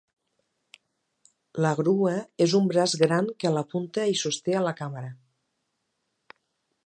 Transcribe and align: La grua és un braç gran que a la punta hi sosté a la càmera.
La 1.65 1.73
grua 1.79 2.13
és 2.45 2.55
un 2.61 2.71
braç 2.71 2.97
gran 3.03 3.29
que 3.43 3.51
a 3.51 3.55
la 3.59 3.65
punta 3.75 4.05
hi 4.13 4.19
sosté 4.25 4.55
a 4.61 4.67
la 4.69 4.75
càmera. 4.81 5.15